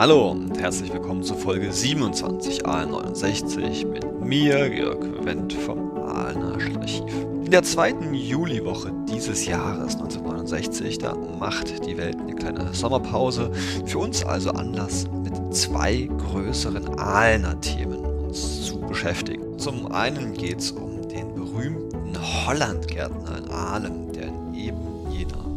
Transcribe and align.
Hallo 0.00 0.30
und 0.30 0.58
herzlich 0.58 0.90
willkommen 0.90 1.22
zur 1.22 1.36
Folge 1.36 1.70
27 1.70 2.64
A69 2.64 3.86
mit 3.86 4.18
mir, 4.22 4.70
Georg 4.70 5.26
Wendt 5.26 5.52
vom 5.52 5.94
Aalener 5.98 6.54
Archiv. 6.54 7.02
In 7.44 7.50
der 7.50 7.62
zweiten 7.64 8.14
Juliwoche 8.14 8.94
dieses 9.10 9.44
Jahres 9.44 9.96
1969, 9.96 10.96
da 10.96 11.14
macht 11.14 11.84
die 11.84 11.98
Welt 11.98 12.16
eine 12.18 12.34
kleine 12.34 12.72
Sommerpause. 12.72 13.52
Für 13.84 13.98
uns 13.98 14.24
also 14.24 14.52
Anlass, 14.52 15.06
mit 15.22 15.34
zwei 15.54 16.08
größeren 16.30 16.98
Aalener 16.98 17.60
Themen 17.60 17.98
uns 17.98 18.64
zu 18.64 18.80
beschäftigen. 18.80 19.58
Zum 19.58 19.92
einen 19.92 20.32
geht 20.32 20.60
es 20.60 20.70
um 20.70 21.06
den 21.10 21.34
berühmten 21.34 22.16
Hollandgärtner 22.46 23.36
in 23.36 23.50
Aalen, 23.50 24.12
der 24.14 24.28
in 24.28 24.54
eben 24.54 24.89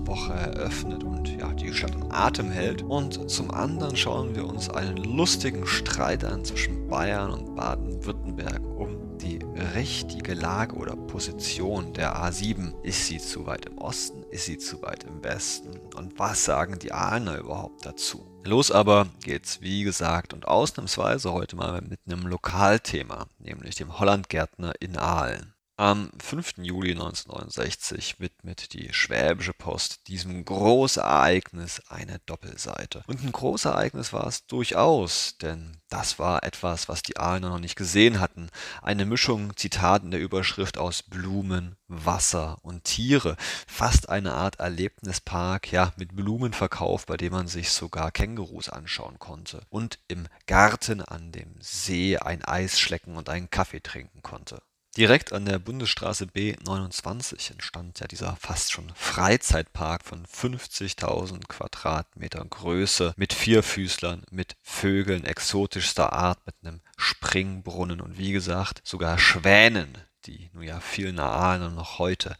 Woche 0.05 0.33
eröffnet 0.33 1.03
und 1.03 1.27
ja, 1.39 1.53
die 1.53 1.73
Stadt 1.73 1.95
in 1.95 2.11
Atem 2.11 2.51
hält. 2.51 2.81
Und 2.81 3.29
zum 3.29 3.51
anderen 3.51 3.95
schauen 3.95 4.35
wir 4.35 4.45
uns 4.47 4.69
einen 4.69 4.97
lustigen 4.97 5.65
Streit 5.65 6.23
an 6.23 6.45
zwischen 6.45 6.87
Bayern 6.87 7.31
und 7.31 7.55
Baden-Württemberg 7.55 8.61
um 8.77 9.17
die 9.17 9.39
richtige 9.75 10.33
Lage 10.33 10.75
oder 10.75 10.95
Position 10.95 11.93
der 11.93 12.15
A7. 12.15 12.81
Ist 12.83 13.07
sie 13.07 13.19
zu 13.19 13.45
weit 13.45 13.65
im 13.65 13.77
Osten? 13.77 14.23
Ist 14.31 14.45
sie 14.45 14.57
zu 14.57 14.81
weit 14.81 15.05
im 15.05 15.23
Westen? 15.23 15.79
Und 15.95 16.19
was 16.19 16.43
sagen 16.43 16.79
die 16.79 16.91
Ahner 16.91 17.37
überhaupt 17.37 17.85
dazu? 17.85 18.25
Los 18.45 18.71
aber 18.71 19.07
geht's, 19.23 19.61
wie 19.61 19.83
gesagt, 19.83 20.33
und 20.33 20.47
ausnahmsweise 20.47 21.31
heute 21.31 21.55
mal 21.55 21.81
mit 21.81 21.99
einem 22.05 22.27
Lokalthema, 22.27 23.27
nämlich 23.39 23.75
dem 23.75 23.97
Hollandgärtner 23.99 24.73
in 24.81 24.97
Aalen. 24.97 25.52
Am 25.75 26.11
5. 26.21 26.59
Juli 26.59 26.91
1969 26.91 28.19
widmet 28.19 28.73
die 28.73 28.93
Schwäbische 28.93 29.53
Post 29.53 30.07
diesem 30.07 30.45
Großereignis 30.45 31.81
eine 31.87 32.19
Doppelseite. 32.27 33.03
Und 33.07 33.23
ein 33.23 33.31
Großereignis 33.31 34.13
war 34.13 34.27
es 34.27 34.45
durchaus, 34.45 35.35
denn 35.39 35.77
das 35.89 36.19
war 36.19 36.43
etwas, 36.43 36.89
was 36.89 37.01
die 37.01 37.17
Aalener 37.17 37.49
noch 37.49 37.59
nicht 37.59 37.75
gesehen 37.75 38.19
hatten. 38.19 38.51
Eine 38.83 39.07
Mischung, 39.07 39.57
Zitat 39.57 40.03
in 40.03 40.11
der 40.11 40.19
Überschrift, 40.19 40.77
aus 40.77 41.01
Blumen, 41.01 41.75
Wasser 41.87 42.59
und 42.61 42.83
Tiere. 42.83 43.35
Fast 43.65 44.09
eine 44.09 44.35
Art 44.35 44.59
Erlebnispark, 44.59 45.71
ja, 45.71 45.91
mit 45.97 46.15
Blumenverkauf, 46.15 47.07
bei 47.07 47.17
dem 47.17 47.33
man 47.33 47.47
sich 47.47 47.71
sogar 47.71 48.11
Kängurus 48.11 48.69
anschauen 48.69 49.17
konnte. 49.17 49.65
Und 49.69 49.97
im 50.07 50.27
Garten 50.45 51.01
an 51.01 51.31
dem 51.31 51.55
See 51.61 52.19
ein 52.19 52.45
Eis 52.45 52.79
schlecken 52.79 53.17
und 53.17 53.27
einen 53.27 53.49
Kaffee 53.49 53.81
trinken 53.81 54.21
konnte. 54.21 54.61
Direkt 54.95 55.33
an 55.33 55.45
der 55.45 55.57
Bundesstraße 55.57 56.25
B29 56.25 57.51
entstand 57.51 57.99
ja 57.99 58.07
dieser 58.07 58.35
fast 58.35 58.71
schon 58.71 58.91
Freizeitpark 58.95 60.03
von 60.03 60.27
50.000 60.27 61.47
Quadratmeter 61.47 62.45
Größe 62.45 63.15
mit 63.17 63.33
Vierfüßlern, 63.33 64.23
mit 64.29 64.55
Vögeln 64.61 65.25
exotischster 65.25 66.13
Art, 66.13 66.45
mit 66.45 66.55
einem 66.61 66.81
Springbrunnen 66.95 68.01
und 68.01 68.19
wie 68.19 68.33
gesagt 68.33 68.81
sogar 68.83 69.17
Schwänen, 69.17 69.97
die 70.25 70.51
nun 70.53 70.63
ja 70.63 70.79
vielen 70.79 71.19
Aalen 71.19 71.73
noch 71.73 71.97
heute 71.97 72.37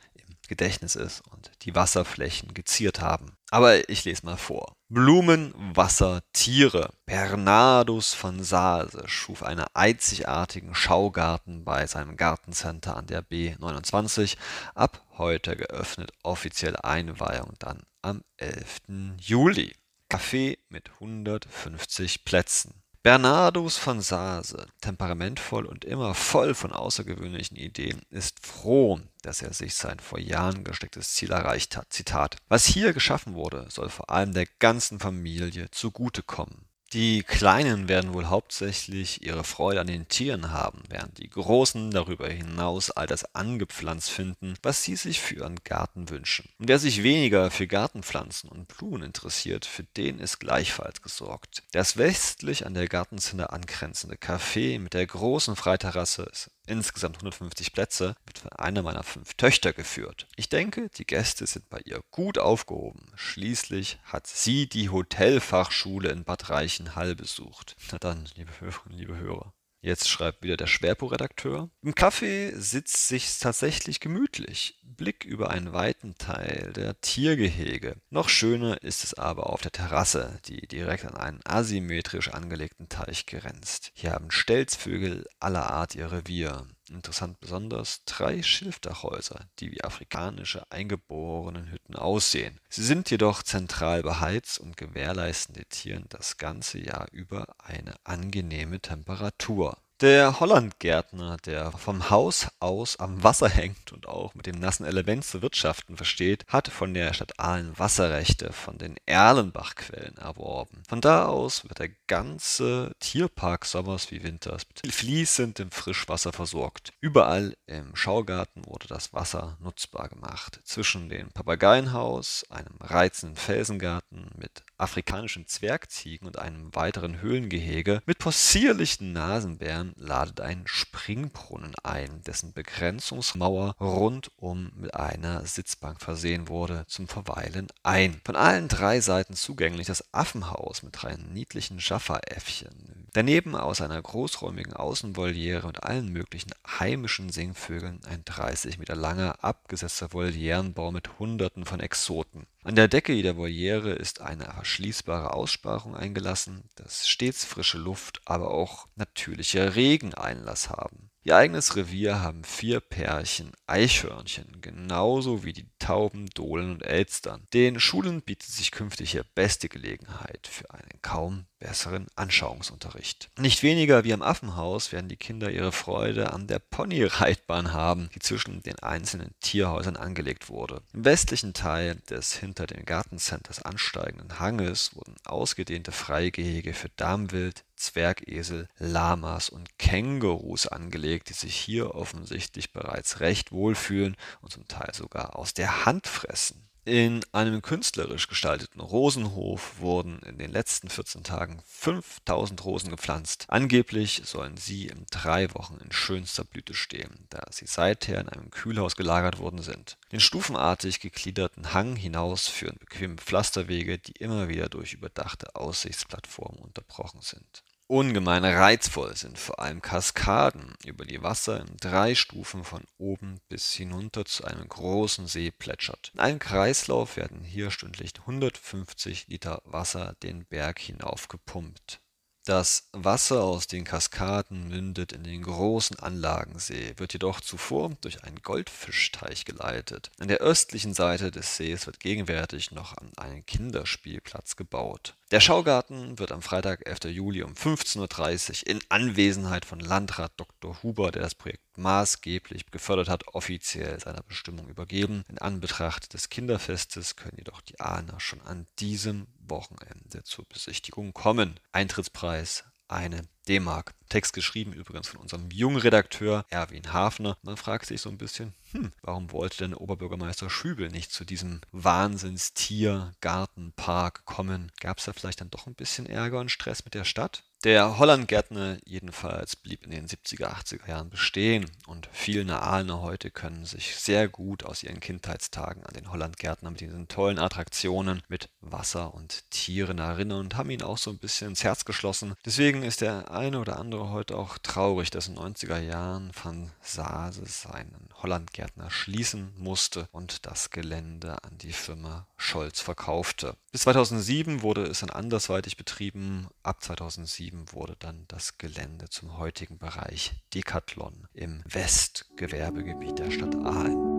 Gedächtnis 0.47 0.95
ist 0.95 1.21
und 1.31 1.49
die 1.63 1.73
Wasserflächen 1.73 2.53
geziert 2.53 3.01
haben. 3.01 3.37
Aber 3.49 3.89
ich 3.89 4.05
lese 4.05 4.25
mal 4.25 4.37
vor. 4.37 4.75
Blumen, 4.93 5.55
Wasser, 5.57 6.21
Tiere. 6.33 6.93
Bernardus 7.07 8.13
von 8.13 8.43
Sase 8.43 9.01
schuf 9.07 9.41
einen 9.41 9.65
einzigartigen 9.73 10.75
Schaugarten 10.75 11.65
bei 11.65 11.87
seinem 11.87 12.15
Gartencenter 12.15 12.95
an 12.95 13.07
der 13.07 13.23
B29. 13.23 14.37
Ab 14.75 15.03
heute 15.17 15.57
geöffnet, 15.57 16.11
offizielle 16.21 16.83
Einweihung 16.83 17.53
dann 17.57 17.81
am 18.03 18.21
11. 18.37 18.81
Juli. 19.17 19.73
Café 20.11 20.59
mit 20.69 20.91
150 20.99 22.23
Plätzen. 22.23 22.82
Bernardus 23.03 23.75
von 23.75 23.99
Sase, 23.99 24.67
temperamentvoll 24.79 25.65
und 25.65 25.83
immer 25.83 26.13
voll 26.13 26.53
von 26.53 26.71
außergewöhnlichen 26.71 27.57
Ideen, 27.57 28.01
ist 28.09 28.39
froh, 28.45 29.01
dass 29.21 29.41
er 29.41 29.51
sich 29.51 29.75
sein 29.75 29.99
vor 29.99 30.19
Jahren 30.19 30.63
gestecktes 30.63 31.13
Ziel 31.13 31.33
erreicht 31.33 31.75
hat. 31.75 31.91
Zitat: 31.91 32.37
Was 32.47 32.65
hier 32.65 32.93
geschaffen 32.93 33.33
wurde, 33.33 33.65
soll 33.69 33.89
vor 33.89 34.09
allem 34.09 34.33
der 34.33 34.47
ganzen 34.59 35.01
Familie 35.01 35.69
zugutekommen. 35.71 36.69
Die 36.93 37.23
Kleinen 37.23 37.87
werden 37.87 38.13
wohl 38.13 38.27
hauptsächlich 38.27 39.23
ihre 39.25 39.43
Freude 39.43 39.81
an 39.81 39.87
den 39.87 40.07
Tieren 40.09 40.51
haben, 40.51 40.83
während 40.89 41.17
die 41.17 41.27
Großen 41.27 41.89
darüber 41.89 42.29
hinaus 42.29 42.91
all 42.91 43.07
das 43.07 43.33
angepflanzt 43.33 44.11
finden, 44.11 44.53
was 44.61 44.83
sie 44.83 44.95
sich 44.95 45.19
für 45.19 45.37
ihren 45.37 45.55
Garten 45.63 46.11
wünschen. 46.11 46.49
Und 46.59 46.67
wer 46.67 46.77
sich 46.77 47.01
weniger 47.01 47.49
für 47.49 47.65
Gartenpflanzen 47.65 48.47
und 48.47 48.67
Blumen 48.67 49.01
interessiert, 49.01 49.65
für 49.65 49.81
den 49.97 50.19
ist 50.19 50.37
gleichfalls 50.37 51.01
gesorgt. 51.01 51.63
Das 51.71 51.97
westlich 51.97 52.67
an 52.67 52.75
der 52.75 52.87
Gartenzinne 52.87 53.51
angrenzende 53.51 54.17
Café 54.17 54.79
mit 54.79 54.93
der 54.93 55.07
großen 55.07 55.55
Freiterrasse 55.55 56.27
ist 56.31 56.51
insgesamt 56.67 57.17
150 57.17 57.73
Plätze, 57.73 58.15
wird 58.25 58.39
von 58.39 58.51
einer 58.53 58.81
meiner 58.81 59.03
fünf 59.03 59.33
Töchter 59.35 59.73
geführt. 59.73 60.27
Ich 60.35 60.49
denke, 60.49 60.89
die 60.97 61.05
Gäste 61.05 61.45
sind 61.45 61.69
bei 61.69 61.79
ihr 61.85 62.01
gut 62.11 62.37
aufgehoben. 62.37 63.11
Schließlich 63.15 63.99
hat 64.03 64.27
sie 64.27 64.67
die 64.67 64.89
Hotelfachschule 64.89 66.09
in 66.09 66.23
Bad 66.23 66.49
Reichenhall 66.49 67.15
besucht. 67.15 67.75
Na 67.91 67.97
dann, 67.97 68.27
liebe 68.35 68.51
Hörerinnen, 68.59 68.97
liebe 68.97 69.17
Hörer. 69.17 69.53
Jetzt 69.83 70.07
schreibt 70.07 70.43
wieder 70.43 70.55
der 70.55 70.67
Schwerpo-Redakteur. 70.67 71.69
Im 71.81 71.93
Café 71.93 72.55
sitzt 72.55 73.09
sich's 73.09 73.39
tatsächlich 73.39 73.99
gemütlich. 73.99 74.79
Blick 74.81 75.25
über 75.25 75.49
einen 75.49 75.73
weiten 75.73 76.15
Teil 76.17 76.71
der 76.73 77.01
Tiergehege. 77.01 77.97
Noch 78.09 78.29
schöner 78.29 78.81
ist 78.81 79.03
es 79.03 79.13
aber 79.13 79.49
auf 79.49 79.59
der 79.59 79.73
Terrasse, 79.73 80.39
die 80.45 80.67
direkt 80.67 81.03
an 81.03 81.17
einen 81.17 81.41
asymmetrisch 81.43 82.29
angelegten 82.29 82.87
Teich 82.87 83.25
grenzt. 83.25 83.91
Hier 83.93 84.13
haben 84.13 84.31
Stelzvögel 84.31 85.27
aller 85.41 85.69
Art 85.69 85.95
ihr 85.95 86.13
Revier. 86.13 86.65
Interessant 86.89 87.39
besonders 87.39 88.03
drei 88.05 88.43
Schilfdachhäuser, 88.43 89.45
die 89.59 89.71
wie 89.71 89.83
afrikanische 89.83 90.69
eingeborenen 90.69 91.71
Hütten 91.71 91.95
aussehen. 91.95 92.59
Sie 92.69 92.83
sind 92.83 93.09
jedoch 93.09 93.41
zentral 93.43 94.03
beheizt 94.03 94.59
und 94.59 94.75
gewährleisten 94.75 95.55
den 95.55 95.69
Tieren 95.69 96.05
das 96.09 96.37
ganze 96.37 96.79
Jahr 96.79 97.07
über 97.11 97.55
eine 97.57 97.95
angenehme 98.03 98.79
Temperatur. 98.79 99.77
Der 100.03 100.41
Hollandgärtner, 100.41 101.37
der 101.45 101.71
vom 101.71 102.09
Haus 102.09 102.49
aus 102.59 102.99
am 102.99 103.23
Wasser 103.23 103.47
hängt 103.47 103.93
und 103.93 104.05
auch 104.05 104.35
mit 104.35 104.47
dem 104.47 104.59
nassen 104.59 104.85
Element 104.85 105.23
zu 105.23 105.41
wirtschaften 105.41 105.95
versteht, 105.95 106.43
hat 106.49 106.67
von 106.67 106.93
der 106.93 107.13
Stadt 107.13 107.39
Aalen 107.39 107.79
Wasserrechte 107.79 108.51
von 108.51 108.77
den 108.77 108.97
Erlenbachquellen 109.05 110.17
erworben. 110.17 110.83
Von 110.89 110.99
da 110.99 111.27
aus 111.27 111.63
wird 111.63 111.79
der 111.79 111.91
ganze 112.07 112.91
Tierpark 112.99 113.63
sommers 113.63 114.11
wie 114.11 114.23
winters 114.23 114.63
mit 114.67 114.93
fließendem 114.93 115.71
Frischwasser 115.71 116.33
versorgt. 116.33 116.91
Überall 116.99 117.55
im 117.65 117.95
Schaugarten 117.95 118.65
wurde 118.65 118.89
das 118.89 119.13
Wasser 119.13 119.55
nutzbar 119.61 120.09
gemacht. 120.09 120.59
Zwischen 120.65 121.07
dem 121.07 121.29
Papageienhaus, 121.29 122.43
einem 122.49 122.75
reizenden 122.81 123.37
Felsengarten 123.37 124.02
mit 124.37 124.63
afrikanischen 124.77 125.47
Zwergziegen 125.47 126.27
und 126.27 126.39
einem 126.39 126.73
weiteren 126.75 127.21
Höhlengehege 127.21 128.01
mit 128.05 128.19
possierlichen 128.19 129.13
Nasenbären 129.13 129.93
ladet 129.95 130.41
ein 130.41 130.63
Springbrunnen 130.65 131.73
ein, 131.83 132.21
dessen 132.23 132.53
Begrenzungsmauer 132.53 133.75
rundum 133.79 134.71
mit 134.75 134.93
einer 134.93 135.45
Sitzbank 135.45 136.01
versehen 136.01 136.47
wurde, 136.47 136.85
zum 136.87 137.07
Verweilen 137.07 137.67
ein. 137.83 138.21
Von 138.25 138.35
allen 138.35 138.67
drei 138.67 138.99
Seiten 139.01 139.33
zugänglich 139.33 139.87
das 139.87 140.13
Affenhaus 140.13 140.83
mit 140.83 141.01
drei 141.01 141.15
niedlichen 141.15 141.77
Jaffa-Äffchen. 141.79 143.02
Daneben 143.15 143.55
aus 143.55 143.79
einer 143.79 144.01
großräumigen 144.01 144.73
Außenvoliere 144.73 145.67
mit 145.67 145.83
allen 145.83 146.11
möglichen 146.11 146.51
heimischen 146.67 147.29
Singvögeln 147.29 148.01
ein 148.05 148.25
30 148.25 148.79
Meter 148.79 148.95
langer, 148.95 149.43
abgesetzter 149.43 150.13
Volierenbau 150.13 150.91
mit 150.91 151.19
Hunderten 151.19 151.63
von 151.63 151.79
Exoten. 151.79 152.47
An 152.63 152.75
der 152.75 152.87
Decke 152.87 153.13
jeder 153.13 153.37
Voliere 153.37 153.91
ist 153.91 154.21
eine 154.21 154.45
verschließbare 154.45 155.31
Aussparung 155.31 155.95
eingelassen, 155.95 156.63
dass 156.75 157.07
stets 157.07 157.45
frische 157.45 157.77
Luft, 157.77 158.21
aber 158.25 158.49
auch 158.49 158.87
natürlicher 158.95 159.75
Regen 159.75 160.15
Einlass 160.15 160.71
haben. 160.71 161.11
Ihr 161.25 161.37
eigenes 161.37 161.77
Revier 161.77 162.19
haben 162.19 162.43
vier 162.43 162.81
Pärchen 162.81 163.53
Eichhörnchen, 163.65 164.59
genauso 164.59 165.45
wie 165.45 165.53
die 165.53 165.69
Tauben, 165.79 166.27
Dohlen 166.33 166.71
und 166.71 166.83
Elstern. 166.83 167.47
Den 167.53 167.79
Schulen 167.79 168.21
bietet 168.21 168.49
sich 168.49 168.71
künftig 168.71 169.11
hier 169.11 169.23
beste 169.33 169.69
Gelegenheit 169.69 170.47
für 170.47 170.69
einen 170.71 171.01
kaum 171.01 171.45
besseren 171.59 172.07
Anschauungsunterricht. 172.15 173.29
Nicht 173.39 173.63
weniger 173.63 174.03
wie 174.03 174.11
am 174.11 174.21
Affenhaus 174.21 174.91
werden 174.91 175.07
die 175.07 175.15
Kinder 175.15 175.49
ihre 175.49 175.71
Freude 175.71 176.33
an 176.33 176.47
der 176.47 176.59
Ponyreitbahn 176.59 177.71
haben, 177.71 178.09
die 178.13 178.19
zwischen 178.19 178.61
den 178.61 178.79
einzelnen 178.79 179.33
Tierhäusern 179.39 179.95
angelegt 179.95 180.49
wurde. 180.49 180.81
Im 180.91 181.05
westlichen 181.05 181.53
Teil 181.53 182.01
des 182.09 182.33
hinter 182.33 182.67
den 182.67 182.83
Gartencenters 182.83 183.61
ansteigenden 183.61 184.39
Hanges 184.41 184.93
wurden 184.93 185.15
ausgedehnte 185.23 185.93
Freigehege 185.93 186.73
für 186.73 186.89
Darmwild, 186.97 187.63
Zwergesel, 187.83 188.67
Lamas 188.79 189.49
und 189.49 189.77
Kängurus 189.77 190.67
angelegt, 190.67 191.29
die 191.29 191.33
sich 191.33 191.55
hier 191.55 191.95
offensichtlich 191.95 192.71
bereits 192.71 193.19
recht 193.19 193.51
wohlfühlen 193.51 194.15
und 194.41 194.51
zum 194.51 194.67
Teil 194.67 194.93
sogar 194.93 195.37
aus 195.37 195.53
der 195.53 195.85
Hand 195.85 196.07
fressen. 196.07 196.63
In 196.85 197.23
einem 197.31 197.61
künstlerisch 197.61 198.27
gestalteten 198.27 198.81
Rosenhof 198.81 199.79
wurden 199.79 200.19
in 200.23 200.37
den 200.37 200.51
letzten 200.51 200.89
14 200.89 201.23
Tagen 201.23 201.61
5000 201.65 202.65
Rosen 202.65 202.89
gepflanzt. 202.89 203.45
Angeblich 203.47 204.21
sollen 204.25 204.57
sie 204.57 204.87
in 204.87 205.05
drei 205.09 205.53
Wochen 205.53 205.77
in 205.77 205.93
schönster 205.93 206.43
Blüte 206.43 206.73
stehen, 206.73 207.25
da 207.29 207.45
sie 207.51 207.67
seither 207.67 208.19
in 208.19 208.27
einem 208.27 208.51
Kühlhaus 208.51 208.97
gelagert 208.97 209.39
worden 209.39 209.61
sind. 209.61 209.97
Den 210.11 210.19
stufenartig 210.19 210.99
gegliederten 210.99 211.73
Hang 211.73 211.95
hinaus 211.95 212.49
führen 212.49 212.75
bequeme 212.77 213.15
Pflasterwege, 213.15 213.97
die 213.97 214.17
immer 214.19 214.49
wieder 214.49 214.67
durch 214.67 214.91
überdachte 214.91 215.55
Aussichtsplattformen 215.55 216.59
unterbrochen 216.59 217.21
sind. 217.21 217.63
Ungemein 217.93 218.43
reizvoll 218.43 219.15
sind 219.15 219.37
vor 219.37 219.59
allem 219.59 219.79
Kaskaden, 219.79 220.73
über 220.83 221.05
die 221.05 221.21
Wasser 221.21 221.59
in 221.59 221.77
drei 221.77 222.15
Stufen 222.15 222.63
von 222.63 222.85
oben 222.97 223.39
bis 223.49 223.71
hinunter 223.71 224.25
zu 224.25 224.45
einem 224.45 224.67
großen 224.67 225.27
See 225.27 225.51
plätschert. 225.51 226.09
In 226.15 226.19
einem 226.19 226.39
Kreislauf 226.39 227.17
werden 227.17 227.43
hier 227.43 227.69
stündlich 227.69 228.13
150 228.21 229.27
Liter 229.27 229.61
Wasser 229.65 230.15
den 230.23 230.43
Berg 230.45 230.79
hinauf 230.79 231.27
gepumpt 231.27 232.01
das 232.43 232.89
Wasser 232.91 233.43
aus 233.43 233.67
den 233.67 233.85
Kaskaden 233.85 234.67
mündet 234.67 235.11
in 235.13 235.23
den 235.23 235.43
großen 235.43 235.97
Anlagensee, 235.99 236.93
wird 236.97 237.13
jedoch 237.13 237.39
zuvor 237.39 237.91
durch 238.01 238.23
einen 238.23 238.41
Goldfischteich 238.41 239.45
geleitet. 239.45 240.11
An 240.19 240.27
der 240.27 240.39
östlichen 240.39 240.93
Seite 240.93 241.31
des 241.31 241.55
Sees 241.55 241.85
wird 241.85 241.99
gegenwärtig 241.99 242.71
noch 242.71 242.95
ein 243.15 243.45
Kinderspielplatz 243.45 244.55
gebaut. 244.55 245.15
Der 245.31 245.39
Schaugarten 245.39 246.19
wird 246.19 246.31
am 246.31 246.43
Freitag, 246.43 246.85
11. 246.85 247.05
Juli 247.05 247.41
um 247.41 247.53
15.30 247.53 248.65
Uhr 248.65 248.67
in 248.67 248.79
Anwesenheit 248.89 249.65
von 249.65 249.79
Landrat 249.79 250.33
Dr. 250.37 250.83
Huber, 250.83 251.11
der 251.11 251.23
das 251.23 251.33
Projekt 251.33 251.63
maßgeblich 251.75 252.69
gefördert 252.69 253.09
hat, 253.09 253.27
offiziell 253.33 253.99
seiner 253.99 254.21
Bestimmung 254.21 254.67
übergeben. 254.67 255.23
In 255.29 255.39
Anbetracht 255.39 256.13
des 256.13 256.29
Kinderfestes 256.29 257.15
können 257.15 257.37
jedoch 257.37 257.61
die 257.61 257.79
Ahner 257.79 258.19
schon 258.19 258.41
an 258.41 258.67
diesem 258.77 259.25
Wochenende 259.53 260.23
zur 260.23 260.45
Besichtigung 260.45 261.13
kommen. 261.13 261.59
Eintrittspreis 261.71 262.63
eine 262.87 263.21
D-Mark. 263.47 263.93
Text 264.09 264.33
geschrieben 264.33 264.73
übrigens 264.73 265.07
von 265.07 265.19
unserem 265.19 265.49
jungen 265.51 265.77
Redakteur 265.77 266.45
Erwin 266.49 266.91
Hafner. 266.91 267.37
Man 267.43 267.57
fragt 267.57 267.85
sich 267.85 268.01
so 268.01 268.09
ein 268.09 268.17
bisschen, 268.17 268.53
hm, 268.71 268.91
warum 269.01 269.31
wollte 269.31 269.57
denn 269.57 269.75
Oberbürgermeister 269.75 270.49
Schübel 270.49 270.89
nicht 270.89 271.11
zu 271.11 271.23
diesem 271.23 271.61
Wahnsinnstier 271.71 273.13
Gartenpark 273.21 274.25
kommen? 274.25 274.71
Gab 274.79 274.97
es 274.97 275.05
da 275.05 275.13
vielleicht 275.13 275.41
dann 275.41 275.51
doch 275.51 275.67
ein 275.67 275.75
bisschen 275.75 276.07
Ärger 276.07 276.39
und 276.39 276.49
Stress 276.49 276.83
mit 276.83 276.95
der 276.95 277.05
Stadt? 277.05 277.43
Der 277.63 277.97
Hollandgärtner 277.97 278.77
jedenfalls 278.83 279.55
blieb 279.55 279.85
in 279.85 279.91
den 279.91 280.05
70er, 280.05 280.47
80er 280.47 280.89
Jahren 280.89 281.09
bestehen 281.09 281.71
und 281.87 282.09
viele 282.11 282.61
Aalener 282.61 282.99
heute 282.99 283.31
können 283.31 283.63
sich 283.63 283.95
sehr 283.95 284.27
gut 284.27 284.65
aus 284.65 284.83
ihren 284.83 284.99
Kindheitstagen 284.99 285.81
an 285.85 285.93
den 285.93 286.11
Hollandgärtner 286.11 286.71
mit 286.71 286.81
diesen 286.81 287.07
tollen 287.07 287.39
Attraktionen 287.39 288.21
mit 288.27 288.49
Wasser 288.59 289.13
und 289.13 289.49
Tieren 289.49 289.99
erinnern 289.99 290.41
und 290.41 290.57
haben 290.57 290.71
ihn 290.71 290.81
auch 290.81 290.97
so 290.97 291.09
ein 291.09 291.19
bisschen 291.19 291.51
ins 291.51 291.63
Herz 291.63 291.85
geschlossen. 291.85 292.33
Deswegen 292.45 292.83
ist 292.83 292.99
der 292.99 293.31
eine 293.31 293.61
oder 293.61 293.79
andere 293.79 294.09
heute 294.09 294.35
auch 294.35 294.57
traurig, 294.57 295.09
dass 295.09 295.29
in 295.29 295.35
den 295.35 295.55
90er 295.55 295.79
Jahren 295.79 296.31
Van 296.43 296.69
Sase 296.81 297.45
seinen 297.45 298.09
Hollandgärtner 298.21 298.91
schließen 298.91 299.53
musste 299.57 300.09
und 300.11 300.45
das 300.45 300.69
Gelände 300.69 301.41
an 301.45 301.57
die 301.59 301.71
Firma 301.71 302.27
Scholz 302.35 302.81
verkaufte. 302.81 303.55
Bis 303.71 303.83
2007 303.83 304.63
wurde 304.63 304.83
es 304.83 304.99
dann 304.99 305.09
andersweitig 305.09 305.77
betrieben. 305.77 306.47
Ab 306.61 306.83
2007 306.83 307.52
wurde 307.71 307.95
dann 307.99 308.25
das 308.27 308.57
Gelände 308.57 309.09
zum 309.09 309.37
heutigen 309.37 309.77
Bereich 309.77 310.33
Decathlon 310.53 311.27
im 311.33 311.61
Westgewerbegebiet 311.65 313.19
der 313.19 313.31
Stadt 313.31 313.55
Aalen. 313.55 314.13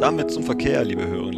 damit 0.00 0.30
zum 0.30 0.42
Verkehr, 0.42 0.82
liebe 0.82 1.06
Hörer, 1.06 1.29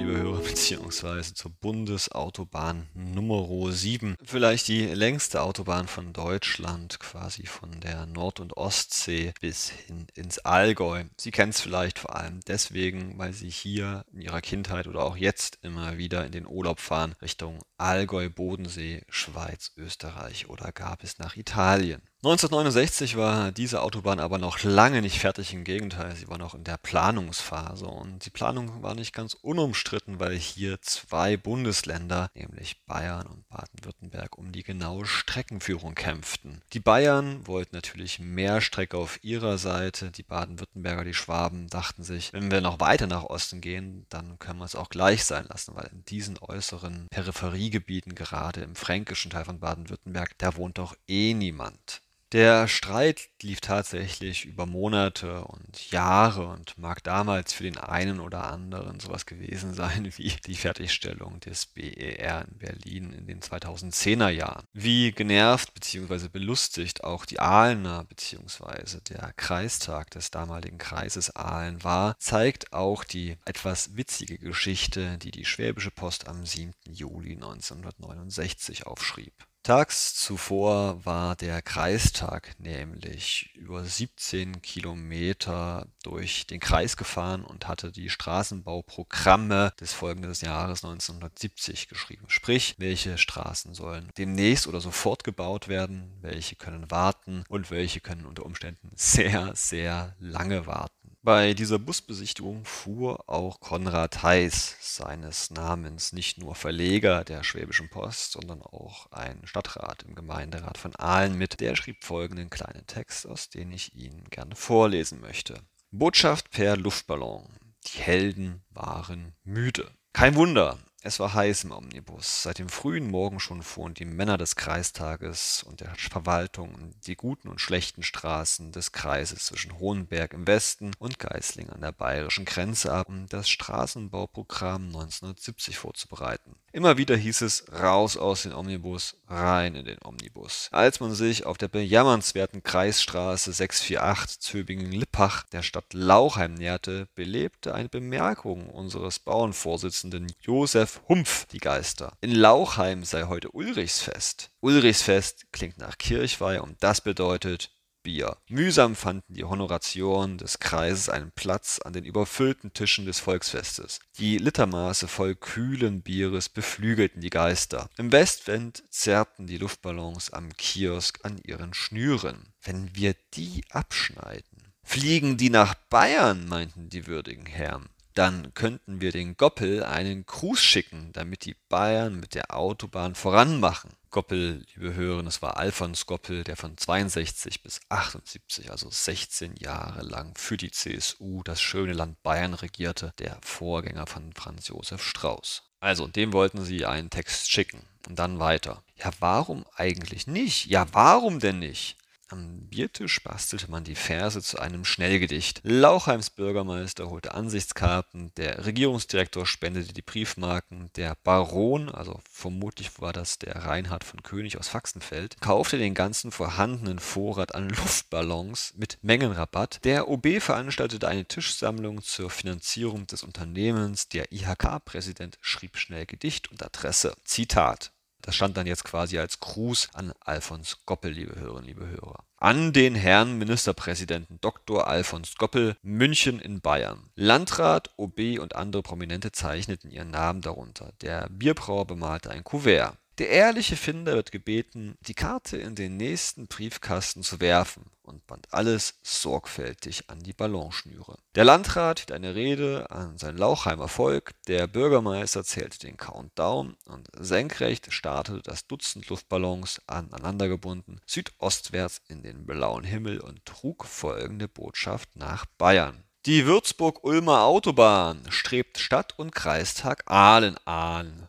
beziehungsweise 0.49 1.35
zur 1.35 1.51
Bundesautobahn 1.51 2.89
Nummer 2.95 3.73
7. 3.73 4.17
Vielleicht 4.25 4.69
die 4.69 4.87
längste 4.87 5.43
Autobahn 5.43 5.87
von 5.89 6.13
Deutschland, 6.13 6.99
quasi 7.01 7.47
von 7.47 7.81
der 7.81 8.07
Nord- 8.07 8.41
und 8.41 8.57
Ostsee 8.57 9.33
bis 9.41 9.71
hin 9.71 10.07
ins 10.15 10.39
Allgäu. 10.41 11.05
Sie 11.17 11.31
kennen 11.31 11.51
es 11.51 11.61
vielleicht 11.61 11.99
vor 11.99 12.17
allem 12.17 12.41
deswegen, 12.47 13.19
weil 13.19 13.33
Sie 13.33 13.51
hier 13.51 14.05
in 14.13 14.21
Ihrer 14.21 14.41
Kindheit 14.41 14.87
oder 14.87 15.03
auch 15.05 15.17
jetzt 15.17 15.59
immer 15.63 15.99
wieder 15.99 16.25
in 16.27 16.33
den 16.33 16.47
Urlaub 16.47 16.81
fahren 16.81 17.15
Richtung 17.23 17.59
Allgäu, 17.77 18.29
Bodensee, 18.29 19.03
Schweiz, 19.09 19.73
Österreich 19.77 20.49
oder 20.49 20.73
gar 20.73 20.97
bis 20.97 21.19
nach 21.19 21.37
Italien. 21.37 22.03
1969 22.25 23.17
war 23.17 23.51
diese 23.51 23.83
Autobahn 23.83 24.21
aber 24.21 24.39
noch 24.39 24.63
lange 24.63 25.03
nicht 25.03 25.19
fertig, 25.19 25.53
im 25.55 25.65
Gegenteil, 25.65 26.15
sie 26.15 26.29
war 26.29 26.39
noch 26.39 26.55
in 26.55 26.63
der 26.63 26.77
Planungsphase 26.77 27.85
und 27.85 28.25
die 28.25 28.31
Planung 28.31 28.81
war 28.81 28.95
nicht 28.95 29.13
ganz 29.13 29.35
unumstritten, 29.35 30.21
weil 30.21 30.37
hier 30.37 30.81
zwei 30.83 31.37
Bundesländer, 31.37 32.31
nämlich 32.37 32.81
Bayern 32.87 33.27
und 33.27 33.49
Baden-Württemberg, 33.49 34.39
um 34.39 34.53
die 34.53 34.63
genaue 34.63 35.05
Streckenführung 35.05 35.97
kämpften. 35.97 36.63
Die 36.75 36.79
Bayern 36.79 37.45
wollten 37.49 37.75
natürlich 37.75 38.21
mehr 38.21 38.61
Strecke 38.61 38.99
auf 38.99 39.19
ihrer 39.25 39.59
Seite, 39.59 40.13
die 40.13 40.23
Baden-Württemberger, 40.23 41.03
die 41.03 41.15
Schwaben 41.15 41.67
dachten 41.67 42.05
sich, 42.05 42.33
wenn 42.33 42.53
wir 42.53 42.61
noch 42.61 42.79
weiter 42.79 43.09
nach 43.09 43.25
Osten 43.25 43.61
gehen, 43.61 44.07
dann 44.11 44.39
können 44.39 44.61
wir 44.61 44.65
es 44.67 44.77
auch 44.77 44.91
gleich 44.91 45.25
sein 45.25 45.47
lassen, 45.49 45.75
weil 45.75 45.91
in 45.93 46.05
diesen 46.05 46.39
äußeren 46.41 47.09
Peripheriegebieten, 47.11 48.15
gerade 48.15 48.61
im 48.61 48.77
fränkischen 48.77 49.33
Teil 49.33 49.45
von 49.45 49.59
Baden-Württemberg, 49.59 50.39
da 50.39 50.55
wohnt 50.55 50.79
doch 50.79 50.95
eh 51.09 51.35
niemand. 51.35 52.01
Der 52.33 52.67
Streit 52.67 53.29
lief 53.43 53.61
tatsächlich 53.61 54.47
über 54.47 54.65
Monate 54.65 55.45
und 55.45 55.91
Jahre 55.91 56.47
und 56.47 56.79
mag 56.79 57.05
damals 57.05 57.53
für 57.53 57.65
den 57.65 57.77
einen 57.77 58.21
oder 58.21 58.45
anderen 58.45 59.01
sowas 59.01 59.27
gewesen 59.27 59.75
sein 59.75 60.11
wie 60.17 60.33
die 60.47 60.55
Fertigstellung 60.55 61.41
des 61.41 61.67
BER 61.67 62.47
in 62.49 62.57
Berlin 62.57 63.13
in 63.13 63.27
den 63.27 63.41
2010er 63.43 64.31
Jahren. 64.31 64.65
Wie 64.73 65.13
genervt 65.13 65.75
bzw. 65.75 66.29
belustigt 66.29 67.05
auch 67.05 67.27
die 67.27 67.39
Ahlener 67.39 68.05
bzw. 68.05 69.01
der 69.11 69.35
Kreistag 69.37 70.11
des 70.13 70.31
damaligen 70.31 70.79
Kreises 70.79 71.37
Aalen 71.37 71.85
war, 71.85 72.17
zeigt 72.19 72.73
auch 72.73 73.05
die 73.05 73.37
etwas 73.45 73.95
witzige 73.99 74.39
Geschichte, 74.39 75.19
die 75.19 75.33
die 75.33 75.45
Schwäbische 75.45 75.91
Post 75.91 76.29
am 76.29 76.47
7. 76.47 76.73
Juli 76.89 77.35
1969 77.35 78.87
aufschrieb. 78.87 79.35
Tags 79.63 80.17
zuvor 80.17 81.05
war 81.07 81.37
der 81.37 81.63
Kreistag 81.63 82.57
nämlich 82.59 83.55
über 83.55 83.85
17 83.85 84.61
Kilometer 84.61 85.87
durch 86.03 86.49
den 86.49 86.59
Kreis 86.59 86.97
gefahren 86.97 87.45
und 87.45 87.69
hatte 87.69 87.93
die 87.93 88.11
Straßenbauprogramme 88.11 89.73
des 89.79 89.93
folgenden 89.93 90.33
Jahres 90.33 90.83
1970 90.85 91.87
geschrieben. 91.87 92.25
Sprich, 92.27 92.75
welche 92.79 93.19
Straßen 93.19 93.73
sollen 93.75 94.11
demnächst 94.19 94.67
oder 94.67 94.81
sofort 94.81 95.23
gebaut 95.23 95.69
werden, 95.69 96.19
welche 96.23 96.57
können 96.57 96.91
warten 96.91 97.45
und 97.49 97.71
welche 97.71 98.01
können 98.01 98.27
unter 98.27 98.45
Umständen 98.45 98.91
sehr, 98.97 99.55
sehr 99.55 100.17
lange 100.19 100.67
warten. 100.67 101.02
Bei 101.25 101.55
dieser 101.55 101.79
Busbesichtigung 101.79 102.65
fuhr 102.65 103.29
auch 103.29 103.61
Konrad 103.61 104.25
Heiß, 104.25 104.77
seines 104.81 105.53
Namens 105.53 106.13
nicht 106.13 106.39
nur 106.39 106.57
Verleger 106.57 107.23
der 107.23 107.45
Schwäbischen 107.45 107.89
Post, 107.89 108.33
sondern 108.33 108.61
auch 108.61 109.07
ein 109.13 109.47
Stadtrat 109.47 110.03
im 110.03 110.17
Gemeinderat 110.17 110.79
von 110.79 110.97
Aalen 110.97 111.39
mit. 111.39 111.61
Der 111.61 111.77
schrieb 111.77 112.03
folgenden 112.03 112.51
kleinen 112.51 112.89
Text, 112.89 113.29
aus 113.29 113.51
dem 113.51 113.71
ich 113.71 113.95
Ihnen 113.95 114.25
gerne 114.31 114.57
vorlesen 114.57 115.21
möchte. 115.21 115.61
Botschaft 115.93 116.51
per 116.51 116.77
Luftballon. 116.77 117.47
Die 117.87 117.99
Helden 117.99 118.65
waren 118.71 119.33
müde. 119.45 119.93
Kein 120.13 120.35
Wunder, 120.35 120.77
es 121.05 121.19
war 121.19 121.35
heiß 121.35 121.65
im 121.65 121.73
Omnibus. 121.73 122.45
Seit 122.45 122.59
dem 122.59 122.69
frühen 122.69 123.11
Morgen 123.11 123.41
schon 123.41 123.63
fuhren 123.63 123.95
die 123.95 124.05
Männer 124.05 124.39
des 124.39 124.55
Kreistages 124.55 125.65
und 125.65 125.81
der 125.81 125.93
Verwaltung 125.97 126.95
die 127.07 127.17
guten 127.17 127.49
und 127.49 127.61
schlechten 127.61 128.05
Straßen 128.05 128.71
des 128.71 128.93
Kreises 128.93 129.47
zwischen 129.47 129.79
Hohenberg 129.79 130.33
im 130.33 130.47
Westen 130.47 130.93
und 130.99 131.19
Geißling 131.19 131.71
an 131.71 131.81
der 131.81 131.93
bayerischen 131.93 132.45
Grenze 132.45 132.93
ab, 132.93 133.09
um 133.09 133.27
das 133.29 133.49
Straßenbauprogramm 133.49 134.87
1970 134.87 135.77
vorzubereiten. 135.77 136.55
Immer 136.75 136.97
wieder 136.97 137.15
hieß 137.15 137.43
es 137.43 137.67
raus 137.71 138.17
aus 138.17 138.45
dem 138.45 138.55
Omnibus, 138.55 139.19
rein 139.29 139.75
in 139.75 139.85
den 139.85 139.99
Omnibus. 140.03 140.69
Als 140.73 141.01
man 141.01 141.15
sich 141.15 141.45
auf 141.45 141.59
der 141.59 141.69
bejammernswerten 141.69 142.63
Kreisstraße 142.63 143.53
648 143.53 144.41
Zöbingen-Lippach 144.41 145.43
der 145.53 145.63
Stadt 145.63 145.93
Lauchheim 145.93 146.55
näherte, 146.55 147.09
belebte 147.15 147.75
eine 147.75 147.91
Bemerkung 147.91 148.71
unseres 148.71 149.19
Bauernvorsitzenden 149.19 150.33
Josef 150.41 151.03
Humpf 151.11 151.45
die 151.49 151.59
Geister. 151.59 152.17
In 152.23 152.33
Lauchheim 152.33 153.05
sei 153.05 153.25
heute 153.25 153.51
Ulrichsfest. 153.51 154.51
Ulrichsfest 154.61 155.53
klingt 155.53 155.77
nach 155.77 155.99
Kirchweih 155.99 156.63
und 156.63 156.83
das 156.83 157.03
bedeutet 157.03 157.71
Bier. 158.03 158.37
Mühsam 158.49 158.97
fanden 158.97 159.35
die 159.35 159.45
Honoratioren 159.45 160.39
des 160.39 160.59
Kreises 160.59 161.09
einen 161.09 161.31
Platz 161.31 161.79
an 161.79 161.93
den 161.93 162.05
überfüllten 162.05 162.73
Tischen 162.73 163.07
des 163.07 163.21
Volksfestes. 163.21 164.01
Die 164.19 164.39
Litermaße 164.39 165.09
voll 165.09 165.35
kühlen 165.35 166.03
Bieres 166.03 166.49
beflügelten 166.49 167.21
die 167.21 167.31
Geister. 167.31 167.89
Im 167.97 168.13
Westwind 168.13 168.83
zerrten 168.91 169.47
die 169.47 169.59
Luftballons 169.59 170.33
am 170.33 170.53
Kiosk 170.57 171.21
an 171.25 171.39
ihren 171.45 171.75
Schnüren. 171.75 172.53
Wenn 172.63 172.95
wir 172.95 173.15
die 173.35 173.65
abschneiden, 173.71 174.73
fliegen 174.83 175.37
die 175.37 175.51
nach 175.51 175.75
Bayern, 175.75 176.47
meinten 176.49 176.89
die 176.89 177.07
würdigen 177.07 177.47
Herren 177.47 177.89
dann 178.15 178.53
könnten 178.55 179.01
wir 179.01 179.13
den 179.13 179.37
Goppel 179.37 179.85
einen 179.85 180.27
Gruß 180.27 180.63
schicken, 180.63 181.11
damit 181.13 181.45
die 181.45 181.57
Bayern 181.69 182.21
mit 182.21 182.35
der 182.35 182.55
Autobahn 182.55 183.15
voranmachen. 183.15 183.91
Goppel, 184.13 184.65
liebe 184.75 184.95
Hörer, 184.95 185.23
das 185.23 185.41
war 185.41 185.57
Alfons 185.57 186.05
Goppel, 186.05 186.45
der 186.45 186.57
von 186.57 186.77
62 186.77 187.63
bis 187.63 187.81
78, 187.89 188.71
also 188.71 188.91
16 188.91 189.57
Jahre 189.57 190.03
lang 190.03 190.35
für 190.37 190.59
die 190.59 190.71
CSU 190.71 191.43
das 191.43 191.63
schöne 191.63 191.95
Land 191.95 192.23
Bayern 192.23 192.53
regierte, 192.53 193.15
der 193.19 193.39
Vorgänger 193.41 194.07
von 194.07 194.35
Franz 194.35 194.69
Josef 194.69 195.03
Strauß. 195.03 195.63
Also, 195.81 196.07
dem 196.07 196.35
wollten 196.35 196.63
sie 196.63 196.85
einen 196.85 197.09
Text 197.09 197.51
schicken. 197.51 197.83
Und 198.07 198.19
dann 198.19 198.39
weiter. 198.39 198.83
Ja, 198.97 199.11
warum 199.19 199.65
eigentlich 199.77 200.27
nicht? 200.27 200.67
Ja, 200.67 200.87
warum 200.93 201.41
denn 201.41 201.59
nicht? 201.59 201.97
Am 202.33 202.67
Biertisch 202.71 203.23
bastelte 203.23 203.71
man 203.71 203.85
die 203.85 203.95
Verse 203.95 204.41
zu 204.41 204.59
einem 204.59 204.87
Schnellgedicht. 204.87 205.61
Lauchheims 205.65 206.31
Bürgermeister 206.31 207.11
holte 207.11 207.35
Ansichtskarten, 207.35 208.33
der 208.39 208.65
Regierungsdirektor 208.65 209.45
spendete 209.45 209.93
die 209.93 210.01
Briefmarken, 210.01 210.91
der 210.97 211.15
Baron, 211.25 211.91
also 211.91 212.23
vermutlich 212.25 213.03
war 213.03 213.13
das 213.13 213.39
der 213.39 213.57
Reinhard 213.67 214.03
von 214.03 214.23
König 214.23 214.59
aus 214.59 214.69
Faxenfeld, 214.69 215.43
kaufte 215.43 215.77
den 215.77 215.93
ganzen 215.93 216.33
vorhandenen 216.33 217.01
Vorrat 217.01 217.55
an 217.55 217.69
Luftballons 217.69 218.73
mit 218.79 218.97
Mengenrabatt. 219.03 219.81
Der 219.85 220.09
OB 220.09 220.41
veranstaltete 220.41 221.07
eine 221.09 221.27
Tischsammlung 221.27 222.03
zur 222.03 222.31
Finanzierung 222.31 223.07
des 223.07 223.25
Unternehmens. 223.25 224.09
Der 224.09 224.33
IHK-Präsident 224.33 225.37
schrieb 225.43 225.77
schnell 225.77 226.07
Gedicht 226.07 226.51
und 226.51 226.65
Adresse. 226.65 227.13
Zitat 227.25 227.92
das 228.23 228.37
stand 228.37 228.57
dann 228.57 228.67
jetzt 228.67 228.85
quasi 228.85 229.19
als 229.19 229.41
Gruß 229.41 229.91
an 229.95 230.13
Alfons 230.21 230.79
Goppel, 230.87 231.13
liebe 231.13 231.39
Hörerinnen, 231.39 231.67
liebe 231.67 231.87
Hörer. 231.87 232.25
An 232.37 232.73
den 232.73 232.95
Herrn 232.95 233.39
Ministerpräsidenten 233.39 234.41
Dr. 234.41 234.87
Alfons 234.87 235.37
Goppel, 235.37 235.77
München 235.83 236.41
in 236.41 236.61
Bayern. 236.61 237.11
Landrat, 237.15 237.91
OB 237.97 238.39
und 238.41 238.57
andere 238.57 238.83
Prominente 238.83 239.33
zeichneten 239.33 239.91
ihren 239.91 240.11
Namen 240.11 240.41
darunter. 240.41 240.93
Der 241.03 241.29
Bierbrauer 241.31 241.87
bemalte 241.87 242.31
ein 242.31 242.45
Kuvert. 242.45 242.97
Der 243.23 243.31
ehrliche 243.31 243.77
Finder 243.77 244.15
wird 244.15 244.33
gebeten, 244.33 244.99
die 245.03 245.15
Karte 245.15 245.57
in 245.57 245.77
den 245.77 245.97
nächsten 245.97 246.49
Briefkasten 246.49 247.23
zu 247.23 247.39
werfen 247.39 247.85
und 248.03 248.27
band 248.27 248.49
alles 248.51 248.99
sorgfältig 249.05 250.11
an 250.11 250.25
die 250.25 250.33
Ballonschnüre. 250.33 251.17
Der 251.37 251.45
Landrat 251.45 252.01
hielt 252.01 252.11
eine 252.11 252.35
Rede 252.35 252.91
an 252.91 253.19
sein 253.19 253.37
Lauchheimer 253.37 253.87
Volk, 253.87 254.33
der 254.49 254.67
Bürgermeister 254.67 255.45
zählte 255.45 255.79
den 255.79 255.97
Countdown 255.97 256.77
und 256.87 257.07
senkrecht 257.17 257.93
startete 257.93 258.43
das 258.43 258.67
Dutzend 258.67 259.09
Luftballons 259.09 259.81
aneinandergebunden 259.87 261.01
südostwärts 261.07 262.01
in 262.09 262.25
den 262.25 262.45
blauen 262.45 262.83
Himmel 262.83 263.21
und 263.21 263.47
trug 263.47 263.85
folgende 263.85 264.49
Botschaft 264.49 265.15
nach 265.15 265.47
Bayern. 265.59 266.03
Die 266.25 266.47
Würzburg-Ulmer 266.47 267.43
Autobahn 267.43 268.23
strebt 268.31 268.79
Stadt 268.79 269.19
und 269.19 269.35
Kreistag 269.35 270.05
Aalen 270.07 270.57
an. 270.65 271.27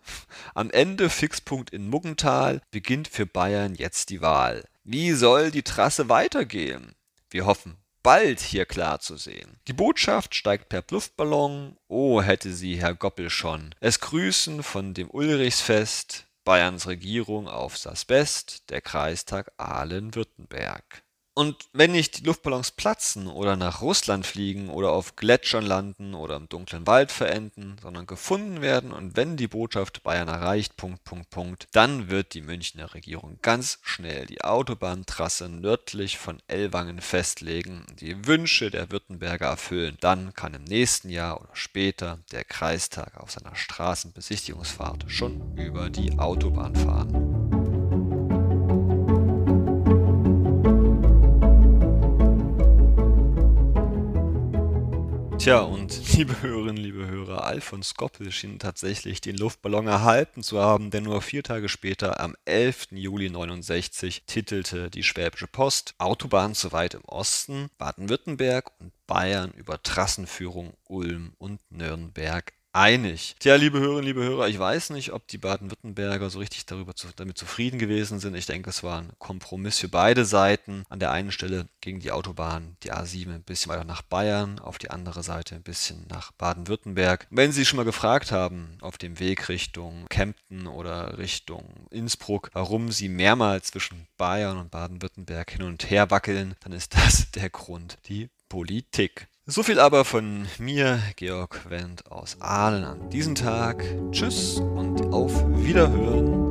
Am 0.54 0.70
Ende 0.70 1.10
Fixpunkt 1.10 1.72
in 1.72 1.90
Muggental 1.90 2.62
beginnt 2.70 3.08
für 3.08 3.26
Bayern 3.26 3.74
jetzt 3.74 4.12
die 4.12 4.22
Wahl. 4.22 4.64
Wie 4.84 5.14
soll 5.14 5.50
die 5.50 5.64
Trasse 5.64 6.10
weitergehen? 6.10 6.94
Wir 7.32 7.48
hoffen, 7.48 7.78
bald 8.04 8.40
hier 8.40 8.68
klar 8.68 9.00
zu 9.00 9.18
sehen. 9.18 9.58
Die 9.68 9.74
Botschaft 9.74 10.36
steigt 10.36 10.70
per 10.70 10.84
Luftballon. 10.88 11.76
Oh, 11.88 12.22
hätte 12.22 12.54
sie 12.54 12.80
Herr 12.80 12.94
Goppel 12.94 13.32
schon. 13.32 13.74
Es 13.80 14.00
grüßen 14.00 14.62
von 14.62 14.94
dem 14.94 15.10
Ulrichsfest 15.10 16.28
Bayerns 16.44 16.86
Regierung 16.86 17.48
auf 17.48 17.82
das 17.82 18.06
Best, 18.06 18.70
der 18.70 18.82
Kreistag 18.82 19.54
Aalen-Württemberg. 19.58 21.02
Und 21.36 21.66
wenn 21.74 21.94
nicht 21.94 22.20
die 22.20 22.26
Luftballons 22.26 22.72
platzen 22.72 23.28
oder 23.28 23.56
nach 23.56 23.82
Russland 23.82 24.26
fliegen 24.26 24.70
oder 24.70 24.92
auf 24.92 25.16
Gletschern 25.16 25.66
landen 25.66 26.14
oder 26.14 26.36
im 26.36 26.48
dunklen 26.48 26.86
Wald 26.86 27.12
verenden, 27.12 27.78
sondern 27.82 28.06
gefunden 28.06 28.62
werden 28.62 28.94
und 28.94 29.16
wenn 29.16 29.36
die 29.36 29.48
Botschaft 29.48 30.04
Bayern 30.04 30.28
erreicht, 30.28 30.78
Punkt, 30.78 31.04
Punkt, 31.04 31.32
Punkt, 31.32 31.68
dann 31.72 32.12
wird 32.12 32.36
die 32.36 32.42
Münchner 32.42 32.94
Regierung 32.94 33.40
ganz 33.42 33.80
schnell 33.82 34.28
die 34.28 34.44
Autobahntrasse 34.44 35.50
nördlich 35.50 36.20
von 36.20 36.38
Ellwangen 36.48 37.02
festlegen, 37.02 37.84
die 38.00 38.28
Wünsche 38.28 38.70
der 38.70 38.92
Württemberger 38.92 39.48
erfüllen. 39.48 39.98
Dann 40.02 40.36
kann 40.36 40.54
im 40.54 40.66
nächsten 40.66 41.10
Jahr 41.10 41.42
oder 41.42 41.56
später 41.56 42.20
der 42.32 42.44
Kreistag 42.44 43.18
auf 43.18 43.32
seiner 43.32 43.56
Straßenbesichtigungsfahrt 43.56 45.06
schon 45.08 45.58
über 45.58 45.90
die 45.90 46.20
Autobahn 46.20 46.76
fahren. 46.76 47.33
Tja, 55.44 55.60
und 55.60 56.00
liebe 56.14 56.42
Hörerinnen, 56.42 56.78
liebe 56.78 57.06
Hörer, 57.06 57.44
Alfons 57.44 57.96
Goppel 57.96 58.32
schien 58.32 58.60
tatsächlich 58.60 59.20
den 59.20 59.36
Luftballon 59.36 59.88
erhalten 59.88 60.42
zu 60.42 60.62
haben, 60.62 60.90
denn 60.90 61.04
nur 61.04 61.22
vier 61.22 61.44
Tage 61.44 61.68
später, 61.68 62.22
am 62.22 62.38
11. 62.46 62.92
Juli 62.92 63.30
69, 63.30 64.24
titelte 64.26 64.90
die 64.90 65.04
Schwäbische 65.04 65.48
Post 65.48 65.96
Autobahn 65.98 66.56
zu 66.56 66.72
weit 66.72 66.94
im 66.94 67.04
Osten, 67.04 67.70
Baden-Württemberg 67.78 68.72
und 68.80 68.94
Bayern 69.06 69.52
über 69.52 69.84
Trassenführung 69.84 70.76
Ulm 70.88 71.34
und 71.40 71.60
Nürnberg 71.70 72.54
einig. 72.74 73.36
Tja, 73.40 73.56
liebe 73.56 73.80
Hörerinnen, 73.80 74.04
liebe 74.04 74.24
Hörer, 74.24 74.48
ich 74.50 74.58
weiß 74.58 74.90
nicht, 74.90 75.14
ob 75.14 75.28
die 75.28 75.38
Baden-Württemberger 75.38 76.30
so 76.30 76.40
richtig 76.40 76.66
darüber 76.66 76.96
zu, 76.96 77.08
damit 77.16 77.38
zufrieden 77.38 77.78
gewesen 77.78 78.20
sind. 78.20 78.36
Ich 78.36 78.48
denke, 78.48 78.72
es 78.72 78.84
war 78.84 79.00
ein 79.00 79.12
Kompromiss 79.20 79.80
für 79.80 79.88
beide 79.88 80.26
Seiten. 80.26 80.84
An 80.90 81.00
der 81.00 81.12
einen 81.12 81.32
Stelle 81.32 81.68
ging 81.82 82.00
die 82.00 82.12
Autobahn, 82.12 82.76
die 82.84 82.92
A7, 82.92 83.34
ein 83.34 83.44
bisschen 83.44 83.72
weiter 83.72 83.84
nach 83.84 84.02
Bayern, 84.02 84.60
auf 84.60 84.80
die 84.80 84.90
andere 84.90 85.22
Seite 85.22 85.56
ein 85.56 85.64
bisschen 85.64 86.06
nach 86.10 86.32
Baden-Württemberg. 86.32 87.28
Wenn 87.30 87.52
Sie 87.52 87.64
schon 87.64 87.78
mal 87.78 87.86
gefragt 87.86 88.32
haben, 88.32 88.78
auf 88.82 88.98
dem 88.98 89.20
Weg 89.20 89.50
Richtung 89.50 90.08
Kempten 90.10 90.66
oder 90.66 91.20
Richtung 91.20 91.88
Innsbruck, 91.92 92.50
warum 92.54 92.92
Sie 92.92 93.08
mehrmals 93.08 93.68
zwischen 93.68 94.08
Bayern 94.18 94.58
und 94.58 94.72
Baden-Württemberg 94.72 95.52
hin 95.52 95.64
und 95.64 95.90
her 95.92 96.10
wackeln, 96.10 96.56
dann 96.62 96.74
ist 96.74 96.96
das 96.96 97.30
der 97.32 97.52
Grund, 97.52 98.00
die 98.08 98.30
Politik. 98.50 99.28
So 99.46 99.62
viel 99.62 99.78
aber 99.78 100.06
von 100.06 100.48
mir, 100.58 101.02
Georg 101.18 101.70
Wendt 101.70 102.10
aus 102.10 102.40
Aalen 102.40 102.86
an 102.86 103.10
diesem 103.10 103.36
Tag. 103.36 103.84
Tschüss 104.14 104.56
und 104.56 105.14
auf 105.14 105.34
Wiederhören. 105.58 106.43